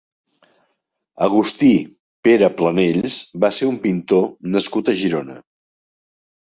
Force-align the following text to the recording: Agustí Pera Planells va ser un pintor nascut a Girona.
Agustí 1.25 1.69
Pera 2.29 2.51
Planells 2.63 3.19
va 3.45 3.55
ser 3.59 3.71
un 3.75 3.81
pintor 3.87 4.29
nascut 4.57 4.93
a 4.93 4.99
Girona. 5.05 5.43